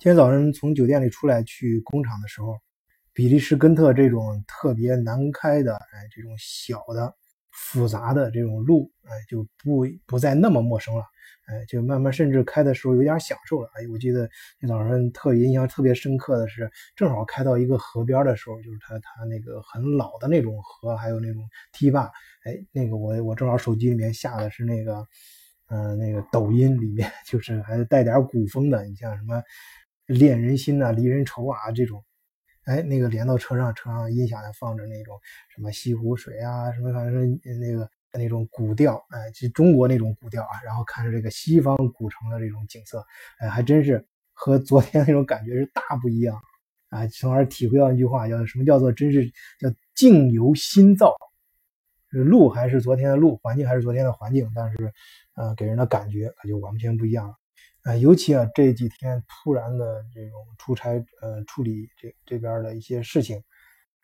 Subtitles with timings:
[0.00, 2.56] 今天早晨从酒店里出来去工厂的时候，
[3.12, 7.14] 比利时根特这种特别难开的，哎，这种小的、
[7.50, 11.04] 复杂的这种路，哎，就不不再那么陌生了，
[11.48, 13.68] 哎，就慢慢甚至开的时候有点享受了。
[13.74, 14.26] 哎，我记得
[14.58, 22.10] 今天早上特别印象特别深刻的是，正好开到一个河边的时候，就是它它那个很老的那种河，还有那种堤坝，
[22.44, 25.06] 哎，那个我我正好手机里面下的是那个，
[25.68, 29.42] 嗯，那个抖音里面 就是还带点古风的，你像什么。
[30.14, 32.04] 恋人心呐，离人愁啊，这种，
[32.64, 35.18] 哎，那个连到车上，车上音响还放着那种
[35.54, 43.06] 什么西湖水啊，什么反正那个那种古调，哎，就中国那种古调啊，然后看着这个西方古城的这种景色，
[43.38, 46.40] 哎，还真是和昨天那种感觉是大不一样
[46.88, 49.24] 啊，从而体会到一句话，叫什么叫做真是
[49.58, 51.14] 叫境由心造，
[52.10, 54.92] 路还是昨天的路，环境还是昨天的环境，但是，
[55.36, 57.34] 呃，给人的感觉可就完全不一样了。
[57.84, 63.42] 呃，尤其啊这几天突然的这种出差，呃，处理这这边的一些事情，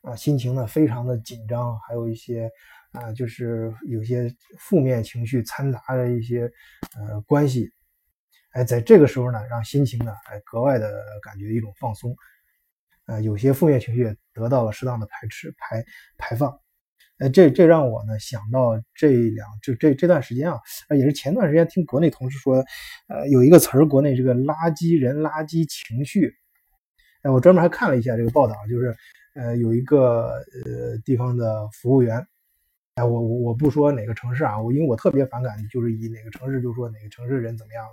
[0.00, 2.50] 啊，心情呢非常的紧张，还有一些
[2.92, 6.50] 啊，就是有些负面情绪掺杂着一些
[6.96, 7.70] 呃关系，
[8.52, 12.16] 哎，在这个时候呢，让心情呢，哎，格外的感觉一种放松，
[13.06, 15.84] 呃，有些负面情绪得到了适当的排斥排
[16.16, 16.58] 排放。
[17.18, 22.62] 哎，这这让我呢想到这两就这这段时间啊，也是前段时间听国内同事说，
[23.08, 26.34] 呃，有一个词儿，国内这个“垃圾人”“垃圾情绪”。
[27.22, 28.94] 哎，我专门还看了一下这个报道，就是
[29.34, 32.18] 呃，有一个呃地方的服务员，
[32.96, 37.92] 哎，我我我不说哪个城市啊，我因为我特别反感，就是以哪个城市就说哪个城市人怎么样了。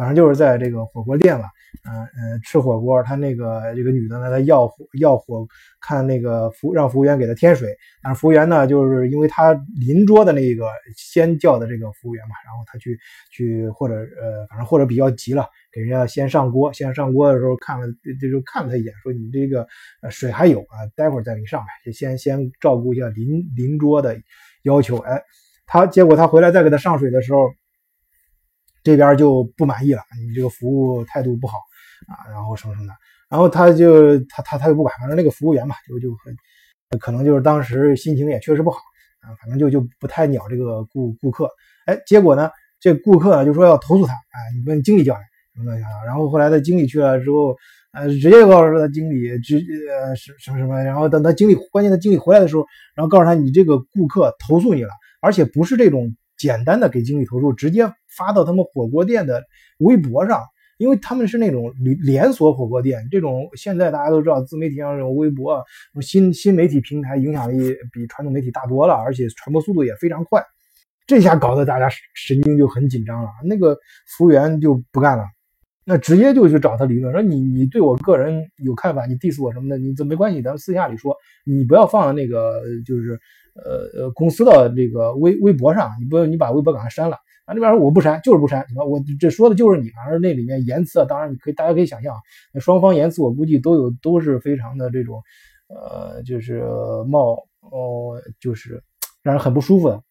[0.00, 1.44] 反正就是在这个火锅店吧，
[1.84, 5.46] 嗯嗯，吃火锅，他那个这个女的呢，她要火要火，
[5.78, 12.98] 看那个服让服务员给她添水，但是服务员呢，就是因为他邻桌的那个先叫的这个服务员嘛，然后他去
[13.30, 17.86] 去或者呃，反正或者比较急了，给人家先上锅，先上锅的时候看了
[18.18, 19.68] 这就看了他一眼，说你这个
[20.10, 24.16] 水还有啊，待会儿再给你上来，就先先照顾一下邻邻桌的
[24.62, 25.22] 要求，哎，
[25.66, 27.50] 他结果他回来再给他上水的时候。
[28.82, 31.58] 这边就不满意了，你这个服务态度不好
[32.08, 32.94] 啊，然后什么什么的，
[33.28, 38.78] 然后他就他他他就不管，反正那个服务员嘛，就就很可能就是当时心情也确实不好
[39.20, 41.50] 啊，反正就就不太鸟这个顾顾客。
[41.86, 45.20] 哎，结果呢，这顾客呢就说要投诉他，哎，你问经理叫来
[45.54, 45.78] 什么的。
[46.06, 47.54] 然后后来他经理去了之后，
[47.92, 49.56] 呃，直接告诉他经理直
[49.90, 52.64] 呃什什么什么，然后等他经理关键他经理回来的时候，
[52.94, 54.90] 然后告诉他你这个顾客投诉你了，
[55.20, 56.16] 而且不是这种。
[56.40, 57.86] 简单的给经理投诉，直接
[58.16, 59.44] 发到他们火锅店的
[59.80, 60.40] 微博上，
[60.78, 65.62] 因为他们是那种连连锁火锅店，这种现在大家都知道，自媒体上这种微博、
[66.00, 70.42] 新新媒体平台影响力比传统媒体大多了，而且传播速度也非常快。
[71.06, 73.28] 这下搞得大家神经就很紧张了。
[73.44, 73.76] 那个
[74.16, 75.24] 服务员就不干了，
[75.84, 81.14] 那直接就去找他理论，说你你对我个人有看法，你 diss 我什么的，你这没关系，咱们私下里说，
[81.44, 83.20] 你不要放那个就是。
[83.64, 92.14] 呃呃，公司的这个微微博上，你不你把微博给他删了，啊那边说我不删，就是不删，什么我这说的就是你，反正那里面言辞，当然你可以大家可以想象，
[92.52, 95.22] 那双方言辞我估计都有都是非常的这种，
[95.68, 96.64] 呃就是
[97.06, 98.82] 冒哦就是
[99.22, 100.02] 让人很不舒服的，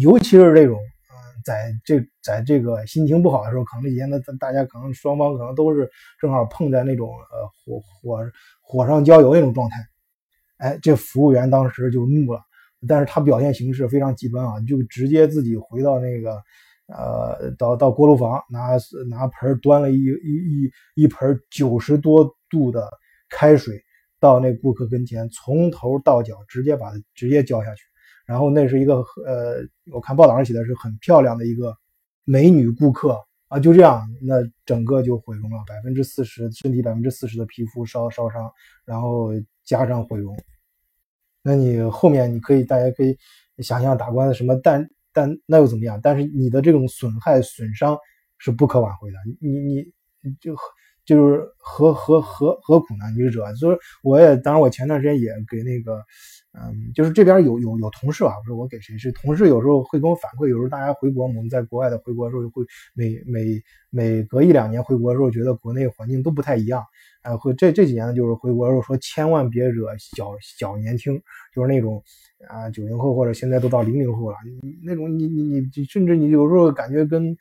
[0.00, 1.14] 尤其是这种嗯
[1.44, 8.18] 在这在这个心情不好的时候，可能这几天的大家可能双方可能都是正好碰在那种呃火火
[8.62, 9.76] 火上浇油那种状态，
[10.56, 12.40] 哎这服务员当时就怒了。
[12.88, 16.42] 但是他表现形式非常极端啊，就直接自己回到那个，
[16.86, 18.70] 呃，到到锅炉房拿
[19.08, 22.88] 拿盆端了一一一一盆九十多度的
[23.28, 23.80] 开水
[24.18, 27.82] 到那顾客跟前，从头到脚直接把它直接浇下去。
[28.26, 29.56] 然后那是一个呃，
[29.92, 31.76] 我看报道上写的是很漂亮的一个
[32.24, 33.18] 美女顾客
[33.48, 38.50] 啊，就这样，那整个就毁容了，百分之四十身体百分之四十的皮肤烧烧伤，
[38.84, 39.30] 然后
[39.64, 40.34] 加上毁容。
[41.42, 43.16] 那你后面你可以，大家可以
[43.58, 46.00] 想象打官司什么，但但那又怎么样？
[46.02, 47.96] 但是你的这种损害损伤
[48.38, 49.86] 是不可挽回的，你你
[50.40, 50.54] 就
[51.04, 53.04] 就是何何何何苦呢？
[53.16, 56.02] 你是者，所以我也当然我前段时间也给那个。
[56.52, 66.82] 嗯，就是这边有有有同事啊，不是我给谁，是同事有时候会跟我反馈，有时候大家回国，我们在国外的回国的时候，会每每每隔一两年回国的时候，觉得国内环境都不太一样，
[67.22, 71.20] 哎，会这这几年，就是回国的时候说千万别惹小小年轻，
[71.54, 72.02] 就是那种
[72.48, 74.36] 啊九零后或者现在都到零零后了，
[74.82, 77.36] 那种你你你甚至你有时候感觉跟，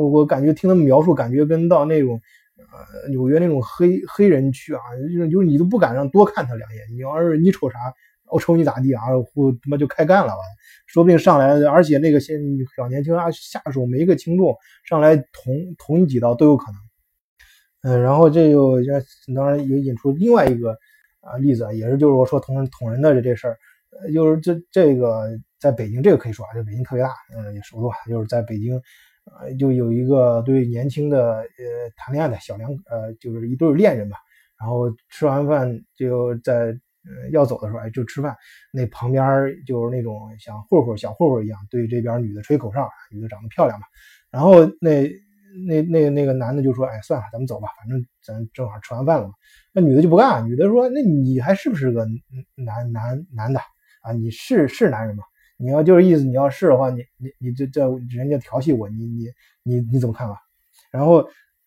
[0.00, 2.20] 我感觉听他们描述，感觉跟到那种
[2.56, 4.80] 呃纽约那种黑黑人区啊，
[5.12, 7.78] 就是就是你都不敢让多看他两眼，你要是你瞅啥。
[8.30, 9.00] 我瞅你咋地啊？
[9.34, 10.42] 我他妈就开干了吧？
[10.86, 12.38] 说不定上来，而且那个现
[12.76, 14.54] 小年轻啊，下手没个轻重，
[14.84, 16.78] 上来捅捅你几刀都有可能。
[17.82, 18.76] 嗯，然后这就
[19.34, 20.76] 当然也引出另外一个
[21.20, 23.56] 啊例子，也是就是我说捅人捅人的这这事儿，
[24.12, 25.28] 就是这这个
[25.60, 28.74] 在北京这个可以说啊，就北京特别大，嗯，也首都啊，就是在北京，
[29.40, 31.46] 呃，就有一个对年轻的呃
[31.96, 34.16] 谈恋爱的小两呃，就是一对恋人吧，
[34.58, 36.54] 然后吃完饭就在
[37.04, 38.36] 呃要走的时候，哎，就吃饭，
[38.72, 39.22] 那旁边
[39.64, 43.86] 就是那种像混混小混混一样，对这边女的吹口哨，女的长得漂亮嘛，
[44.32, 45.08] 然后那。
[45.66, 49.34] 那那那个男的就说：“哎，算了，咱们走吧，反正咱正好吃完饭了嘛。”
[49.72, 52.06] 那女的就不干，女的说：“那你还是不是个
[52.54, 53.60] 男男男的
[54.02, 54.12] 啊？
[54.12, 55.24] 你是是男人吗？
[55.56, 59.26] 你要就是意思，你要是的话，你你你这这人家调戏我，你你
[59.62, 60.36] 你你怎么看吧？”
[60.92, 61.26] 然后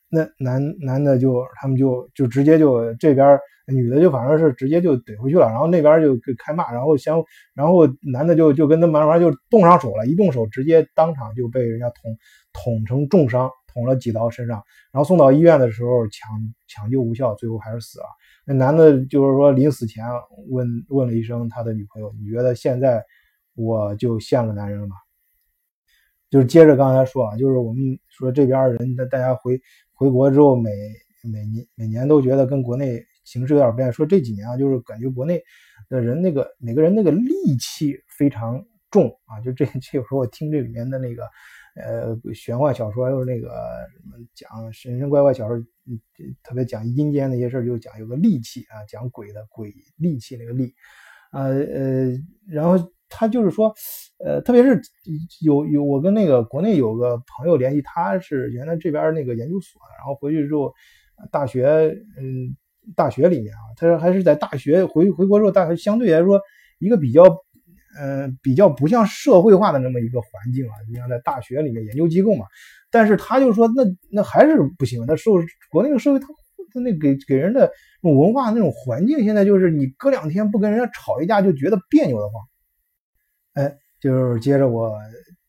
[0.09, 3.37] 那男男的就他们就就直接就这边
[3.67, 7.23] 女的就反正是直接就怼回去了，然后那边就开骂，然后相
[7.53, 12.17] 然后男的就就跟他慢慢就动上手了，一动手直接当场就被人家捅
[12.53, 13.49] 捅成重伤。
[13.73, 16.29] 捅了几刀身上，然后送到医院的时候抢
[16.67, 18.05] 抢救无效，最后还是死了。
[18.45, 20.03] 那男的就是说临死前
[20.49, 23.03] 问问了一声他的女朋友：“你觉得现在
[23.55, 24.95] 我就像个男人了吗？”
[26.29, 29.61] 就是接着刚才说啊，就是我们说这边人大家回
[29.93, 30.71] 回国之后，每
[31.23, 33.91] 每年每年都觉得跟国内形势有点变。
[33.93, 35.41] 说这几年啊，就是感觉国内
[35.89, 39.39] 的人那个每个人那个戾气非常重啊。
[39.41, 41.23] 就这这有时候我听这里面的那个。
[41.73, 43.47] 呃，玄幻小说又是那个
[43.93, 45.57] 什么讲神神怪怪小说，
[46.43, 50.73] 特别讲阴间那些事儿，就讲有个戾气啊，讲鬼的鬼戾气那个戾，
[51.31, 53.73] 呃呃，然后他就是说，
[54.19, 54.81] 呃，特别是
[55.41, 60.73] 有有我跟那个国内有个朋友联系，他是原来这边那个研究所，然后回去之后，
[61.31, 62.55] 大学嗯
[62.95, 66.41] 大学里面啊，他说还是在大学回回国之后，大学相对来说
[66.79, 67.23] 一个比较。
[67.99, 72.45] 嗯，比较不像社会化的那么一个环境啊，你像在大学里面研究机构嘛，
[72.89, 75.33] 但是他就说那那还是不行，那受
[75.69, 76.27] 国内的社会他
[76.73, 77.69] 他那给给人的
[78.01, 82.43] 那种文化那种环境，现在就是你隔两天不跟人家吵一架就觉得别扭的慌，
[83.53, 84.97] 哎，就是接着我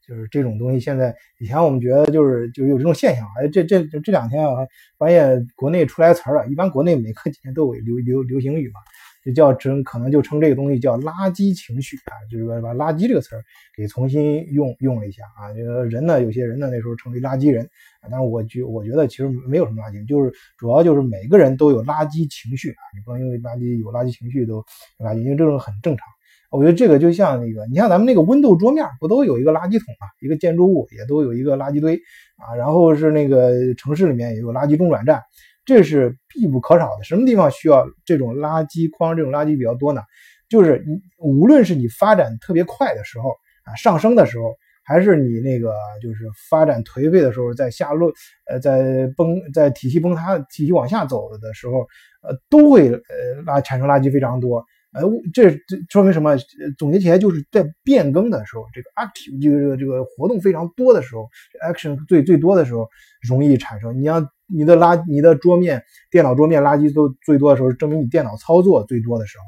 [0.04, 4.66] 就是这种东西，现在以前我们觉得就是就有这种现象，哎，这这这两天啊，
[4.98, 8.80] 发现国内出来词儿了，一般国内每隔几天都有流流流行语嘛。
[9.24, 13.44] 就叫称，可能就称这个东西叫垃圾情绪啊，就是说把垃圾这个词儿
[13.76, 15.52] 给重新用用了一下啊。
[15.54, 17.68] 这个人呢，有些人呢那时候称为垃圾人，
[18.02, 24.60] 但是我觉我觉得其实没有什么垃圾，就是主要就是每个人都有垃圾情绪啊，你不能因为垃圾有垃圾情绪都
[24.98, 26.04] 垃圾，因为这种很正常。
[26.50, 31.98] 我觉得这个就像那个，你像咱们那个 window 桌面不都有一个垃圾桶啊，一个建筑物也都有一个垃圾堆
[32.36, 35.22] 啊，然后是那个城市里面也有垃圾中转站。
[35.64, 37.04] 这是必不可少的。
[37.04, 39.16] 什么地方需要这种垃圾筐？
[39.16, 40.02] 这种垃圾比较多呢？
[40.48, 43.30] 就是你无论是你发展特别快的时候
[43.64, 44.54] 啊，上升的时候，
[44.84, 45.72] 还是你那个
[46.02, 48.12] 就是发展颓废的时候，在下落，
[48.50, 51.86] 呃，在崩，在体系崩塌、体系往下走的时候，
[52.22, 54.62] 呃，都会呃垃产生垃圾非常多。
[54.92, 55.00] 呃，
[55.32, 56.36] 这这说明什么？
[56.76, 61.26] 总结起来就是在变更的时候，这个 active 这个这个活动非常多的时候
[61.66, 62.86] ，action 最最多的时候，
[63.26, 63.98] 容易产生。
[63.98, 64.20] 你要。
[64.52, 69.44] 你的垃，你的桌面、电脑桌面垃圾都最多的时候，证明你电脑操作最多的时候。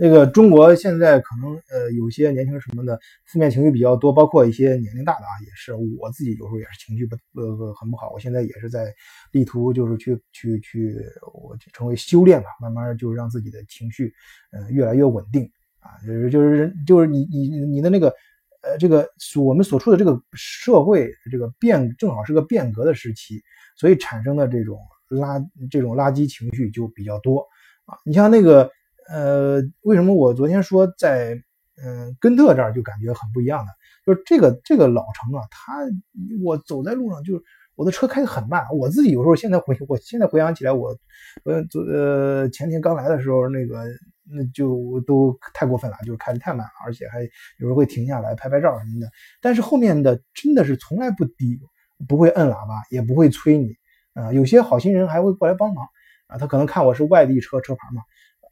[0.00, 8.10] 那个中国现在可能呃有些年轻什么的负面情绪比较多，包括一些年龄大的啊，也是我自己有时候也是情绪不呃很不好。
[8.12, 8.94] 我现在也是在
[9.32, 10.96] 力图就是去去去，
[11.34, 14.14] 我就成为修炼吧，慢慢就是让自己的情绪
[14.52, 18.14] 呃越来越稳定啊，就是就是就是你你你的那个
[18.62, 23.40] 呃这个我们所处的这个社会这个变正好是个变革的时期。
[23.76, 24.76] 所以产生的这种
[25.08, 27.46] 垃这种垃圾情绪就比较多
[27.84, 27.94] 啊！
[28.04, 28.68] 你像那个
[29.08, 31.40] 呃，为什么我昨天说在
[31.80, 33.70] 嗯根特这儿就感觉很不一样呢？
[34.04, 35.86] 就是这个这个老城啊，它
[36.42, 37.42] 我走在路上就是
[37.76, 40.88] 我的车开得很慢，我自己有时候现在回我现在回想起来，我
[41.44, 41.62] 呃
[41.92, 43.84] 呃前天刚来的时候那个
[44.30, 47.28] 那就都太过分了，就是开得太慢，而且还有
[47.60, 49.10] 时候会停下来拍拍照什么的。
[49.40, 51.58] 但是后面的真的是从来不低。
[52.06, 53.74] 不会摁喇叭，也不会催你，
[54.14, 55.84] 啊，有些好心人还会过来帮忙，
[56.28, 58.02] 啊，他可能看我是外地车车牌嘛，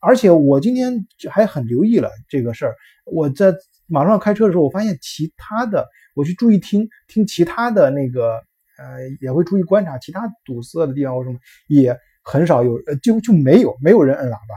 [0.00, 3.54] 而且我今天还很留意了这个事儿，我在
[3.87, 8.42] 马路上开车的时候，我发现其他的，我去注意听听其他的那个，
[8.78, 14.56] 呃，也会注意观察其他堵塞的地方或什么，也很少有，呃，就就没有没有人摁喇叭，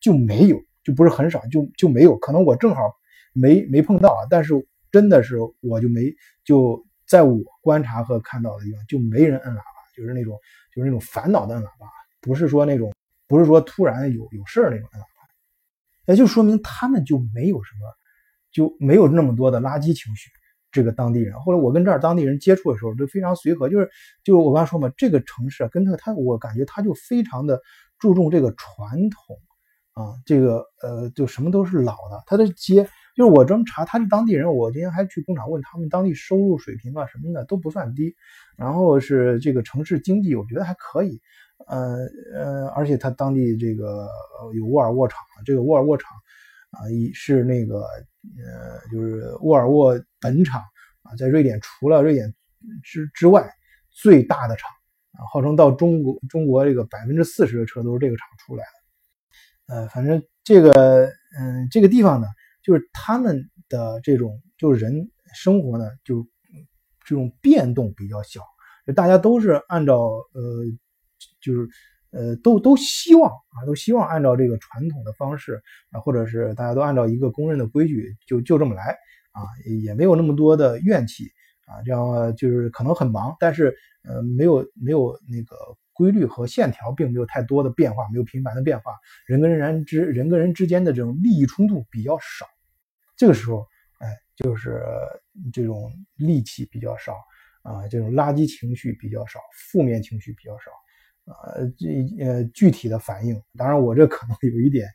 [0.00, 2.82] 就没有，就不是很少，就就没有，可能我正好
[3.32, 4.54] 没没碰到啊，但是
[4.90, 6.14] 真的是我就没
[6.44, 6.84] 就。
[7.10, 9.64] 在我观察和看到的地方，就没人摁喇叭，
[9.96, 10.38] 就是那种
[10.72, 11.88] 就是那种烦恼的摁喇叭，
[12.20, 12.94] 不是说那种
[13.26, 15.28] 不是说突然有有事儿那种摁喇叭，
[16.06, 17.80] 那就说明他们就没有什么
[18.52, 20.30] 就没有那么多的垃圾情绪
[20.70, 21.34] 这个当地人。
[21.40, 23.90] 后来我跟这儿当地人接触的时候，都非常随和，就是
[24.22, 27.60] 就是我刚才说嘛，这个城市啊，根特他我感觉他就非常的
[27.98, 29.36] 注重这个传统
[30.00, 32.22] 啊，这个呃，就什么都是老的。
[32.26, 38.14] 他的街就是我这么查，他是当地人，我今天还去工厂问他们当地收入水平啊什么的都不算低，
[38.56, 41.20] 然后是这个城市经济，我觉得还可以。
[41.66, 41.98] 呃
[42.34, 44.08] 呃，而且他当地这个
[44.54, 46.10] 有沃尔沃厂，这个沃尔沃厂
[46.70, 50.62] 啊，一是那个呃，就是沃尔沃本厂
[51.02, 52.34] 啊，在瑞典除了瑞典
[52.82, 53.46] 之之外
[53.90, 54.70] 最大的厂
[55.12, 58.79] 啊，号称到中国中国这个百分之四十的车都是这个厂出来的。
[59.70, 61.06] 呃，反正这个
[61.38, 62.26] 嗯，这个地方呢，
[62.62, 66.26] 就是他们的这种就是人生活呢，就
[67.04, 68.42] 这种变动比较小，
[68.94, 69.96] 大家都是按照
[70.34, 70.64] 呃。
[71.38, 71.68] 就是，
[72.12, 78.96] 呃，都都希望啊，都希望按照这个传统的方式啊，或者是大家都按照一个公认的规矩，就就这么来
[79.32, 79.44] 啊，
[79.82, 81.24] 也没有那么多的怨气
[81.66, 85.56] 啊，这样就是可能很忙，但是呃，没有没有那个
[86.00, 88.94] 规律和线条，并没有太多的变化，没有频繁的变化，
[89.26, 92.46] 人跟人之人跟人之间的这种利益冲突比较少，
[93.18, 93.66] 这个时候，
[93.98, 94.82] 哎，就是
[95.52, 97.12] 这种戾气比较少
[97.60, 100.70] 啊，这种垃圾情绪比较少，负面情绪比较少。
[101.26, 104.88] 呃，这呃具体的反应，当然我这可能有一点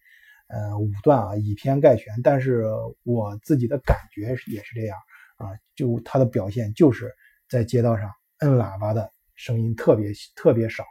[0.48, 2.66] 呃武断啊，以偏概全，但是
[3.04, 4.98] 我自己的感觉也是这样
[5.38, 7.14] 啊，就他的表现就是
[7.48, 10.84] 在街道上摁喇叭的声音特别特别少，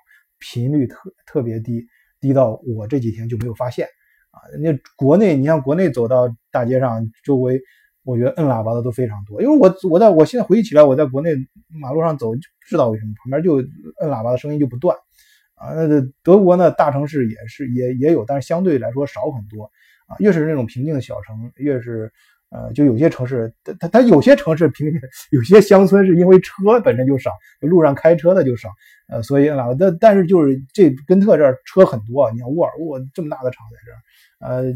[0.45, 1.87] 频率特特别低，
[2.21, 3.87] 低到我这几天就没有发现
[4.31, 4.37] 啊。
[4.61, 7.63] 那国内你像国内走到大街上，周围
[8.03, 11.35] 我觉得摁喇叭的都非常多，因为我我在我现在回忆起来，我在国内
[11.69, 13.57] 马路上走，就知道为什么旁边就
[14.01, 14.95] 摁喇叭的声音就不断。
[15.55, 15.89] 啊，那
[16.23, 19.71] 德国呢，大城市也是也也有，但是相对来说少很多
[20.07, 20.17] 啊。
[20.19, 22.13] 越是那种平静的小城，越是
[22.55, 24.87] 呃，就有些城市，它它它有些城市平，
[25.33, 28.69] 有些乡村是因为车本身就少，路上开车的就少，
[29.09, 34.73] 呃，所以啊，但但是就是这根特这儿车很多，你看沃尔沃这么大的厂在这儿，呃，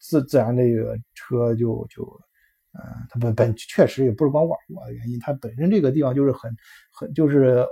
[0.00, 2.02] 自自然这个车就就，
[2.72, 6.50] 呃，它本本确实也不是光沃尔沃的原因，它本身这个地方就是很
[6.92, 7.64] 很就是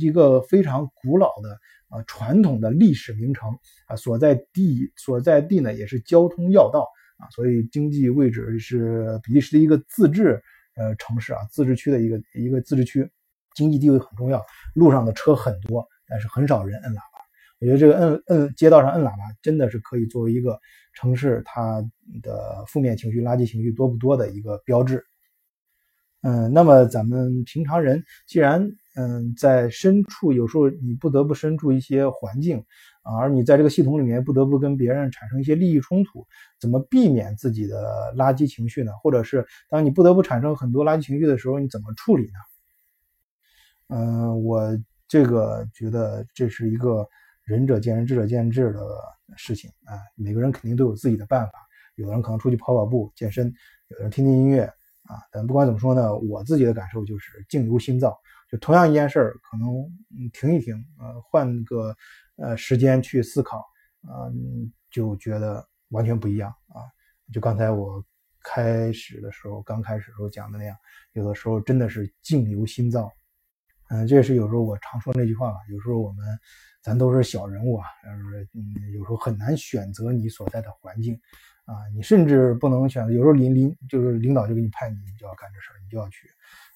[0.00, 1.58] 一个非常古老的。
[1.90, 3.48] 啊，传统的历史名城
[3.86, 6.86] 啊，所在地所在地呢也是交通要道
[7.18, 10.40] 啊，所以经济位置是比利时的一个自治
[10.76, 13.08] 呃城市啊，自治区的一个一个自治区，
[13.54, 14.44] 经济地位很重要。
[14.74, 17.18] 路上的车很多，但是很少人摁喇叭。
[17.60, 20.56] 我觉得这个摁摁街道上摁喇叭真的是可以作为一个
[20.94, 21.82] 城市它
[22.22, 25.04] 的负面情绪、垃圾情绪多不多的一个标志。
[26.22, 32.58] 嗯，那么咱们平常人既然嗯，在深处有时候你不得不身处一些环境
[33.02, 36.26] 啊，而你在这个系统里面不得不跟别人产生一些利益冲突，
[36.60, 38.90] 怎么避免自己的垃圾情绪呢？
[39.00, 42.38] 或者是当你不得不产生很多垃圾情绪的时候，你怎么处理呢？
[43.90, 44.76] 嗯，我
[45.06, 47.08] 这个觉得这是一个
[47.44, 48.80] 仁者见仁，智者见智的
[49.36, 49.94] 事情啊。
[50.16, 51.52] 每个人肯定都有自己的办法，
[51.94, 53.46] 有的人可能出去跑跑步、健身，
[53.90, 54.64] 有的人听听音乐
[55.04, 55.22] 啊。
[55.30, 58.18] 但不管怎么说呢，我自己的感受就是境由心造。
[58.50, 59.68] 就同样一件事儿，可能
[60.32, 61.94] 停一停，呃，换个
[62.36, 63.62] 呃时间去思考，
[64.08, 66.80] 嗯，就觉得完全不一样啊。
[67.32, 68.02] 就刚才我
[68.42, 70.74] 开始的时候，刚开始时候讲的那样，
[71.12, 73.10] 有的时候真的是境由心造。
[73.90, 75.56] 嗯，这也是有时候我常说那句话吧。
[75.70, 76.24] 有时候我们
[76.82, 81.18] 咱都是小人物啊，就是嗯，有时候很难选择你所在的环境
[81.64, 83.12] 啊，你甚至不能选择。
[83.12, 86.28] 有时候领领就是领导就给你派你，你就要干这事儿，你就要去。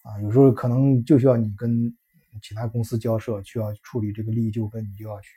[0.02, 1.92] 啊，有时候可能就需要你跟
[2.42, 5.30] 其他公司交涉，需要处理这个利益纠纷，你就要去。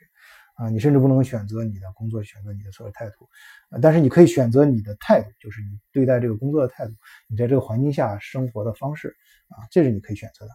[0.56, 3.28] 啊，你甚至不能选择你的工作，选择你的所有态度。
[3.68, 6.94] 啊，但是你可以选择你的态度，就是你对待这个工作的态度，
[7.28, 9.14] 你在这个环境下生活的方式。
[9.48, 10.52] 啊，这是你可以选择的。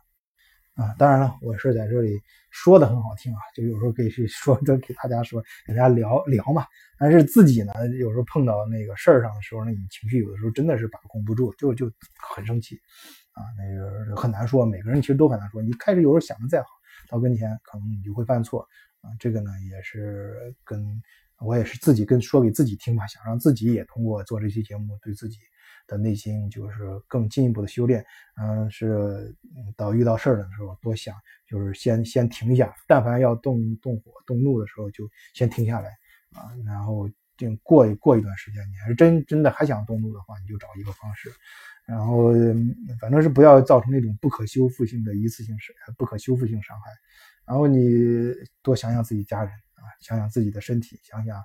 [0.74, 6.65] 啊，当然了，我是在这里说的很好听啊，就有时候可以去说， 就给大家说，给大家聊聊嘛。
[6.98, 11.91] 但是自己呢，有时候碰到那个事儿上的时候呢，你情绪有的时候真的是把控不住，就就
[12.36, 12.80] 很生气。
[13.34, 15.62] 啊，那个很难说，每个人其实都很难说。
[15.62, 16.68] 你开始有时候想的再好，
[17.10, 18.68] 到跟前可能你就会犯错
[19.02, 19.10] 啊。
[19.20, 21.02] 这个呢，也是跟
[21.40, 25.40] 我也是自己跟说给自己听吧，想让自己也通过做这期节目，对自己
[25.88, 28.06] 的内心就是更进一步的修炼。
[28.36, 29.36] 嗯，是
[29.76, 31.16] 到遇到事儿的时候多想，
[31.48, 35.90] 就是先先停一下，但凡要动动火动怒的时候，就先停下来
[36.34, 41.32] 啊，然后定过过一段时间，你还是真真的还想动怒的话，你就找一个方式。
[41.88, 42.32] 然后，
[43.00, 46.92] 反正是不要造成那种不可修复性的一次性伤不可修复性伤害。
[47.46, 51.44] 然后你多想想自己家人啊，想想自己的身体，想想，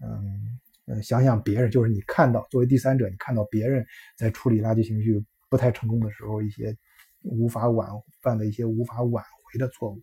[0.00, 3.84] 嗯，想想别人，就是你看到作为第三者，你看到别人
[4.16, 6.74] 在处理垃圾情绪不太成功的时候一些
[7.22, 7.90] 无法挽
[8.22, 10.00] 犯的一些无法挽回的错误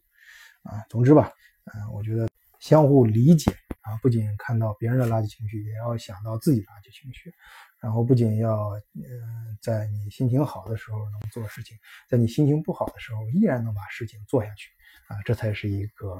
[0.61, 0.83] 啊。
[0.89, 1.31] 总之吧，
[1.73, 2.27] 嗯，我觉得
[2.59, 7.33] 相互理解啊，不仅看到别人的垃圾情绪，也要想到自己的垃圾情绪。
[7.81, 11.77] 然后不仅要嗯，在你心情好的时候能做事情，
[12.09, 14.69] 在你心情不好的时候依然能把事情做下去
[15.07, 16.15] 啊，这才是一个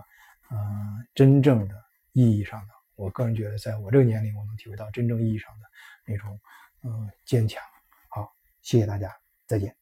[0.50, 0.58] 呃
[1.14, 1.76] 真正的
[2.14, 2.74] 意义上的。
[2.96, 5.66] 我个人觉得，在我这个年龄，我能体会到真正意义上的
[6.06, 6.40] 那种
[6.84, 7.62] 嗯坚强。
[8.10, 9.14] 好，谢谢大家，
[9.46, 9.79] 再见。